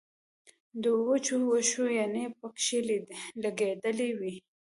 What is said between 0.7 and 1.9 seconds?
د وچو وښو